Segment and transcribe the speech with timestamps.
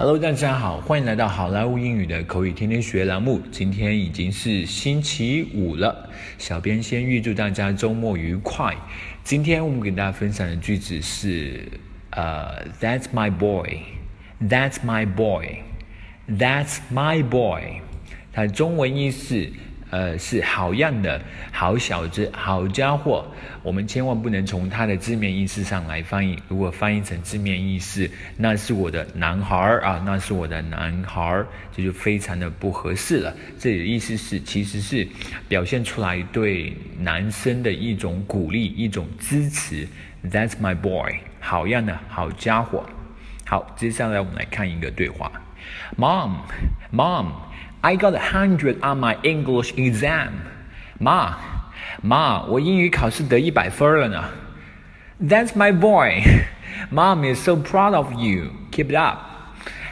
[0.00, 3.42] Hello，大家好，欢迎来到好莱坞英语的口语天天学栏目。
[3.50, 8.72] 今天已经是星期五了，小编先预祝大家周末愉快。
[9.24, 11.64] 今天我们给大家分享的句子是，
[12.10, 17.80] 呃，That's my boy，That's my boy，That's my boy。
[18.32, 19.50] 它中文意思。
[19.90, 21.20] 呃，是好样的，
[21.50, 23.24] 好小子，好家伙！
[23.62, 26.38] 我们千万不能从它的字面意思上来翻译。
[26.46, 33.34] 如果翻译成字面意思，那是我的男孩儿啊，那是我的男孩儿，这就非常的不合适了。
[33.58, 35.08] 这里的意思是，其实是
[35.48, 39.88] 表现出来对男生的一种鼓励，一种支持。
[40.22, 42.84] That's my boy，好样的，好家伙！
[43.46, 45.32] 好，接下来我们来看一个对话
[45.96, 47.32] ，Mom，Mom。
[47.81, 50.29] I got a hundred on my English exam，
[50.99, 51.35] 妈，
[52.01, 54.23] 妈，我英语考试得一百分了呢。
[55.21, 56.23] That's my boy.
[56.91, 58.51] Mom is so proud of you.
[58.71, 59.19] Keep it up.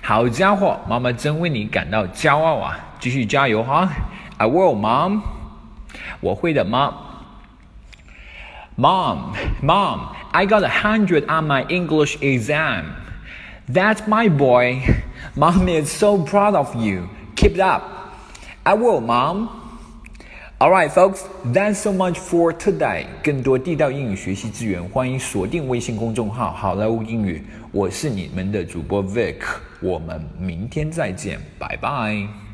[0.02, 2.80] 好家伙，妈妈真为你感到骄傲啊！
[3.00, 3.90] 继续加油哈！
[4.38, 5.22] I will, Mom.
[6.22, 6.94] 我会的，妈。
[8.78, 12.86] Mom, Mom, I got a hundred on my English exam.
[13.72, 14.82] That's my boy.
[15.36, 17.08] Mom is so proud of you.
[17.37, 17.83] Keep it up.
[18.65, 19.49] I will, Mom.
[20.59, 23.05] All right, folks, thanks so much for today.
[23.23, 27.45] 更多地道英语学习资源，欢迎锁定微信公众号“好莱坞英语”。
[27.73, 29.37] 我是你们的主播 Vic。
[29.83, 32.46] 我们明天再见，拜拜。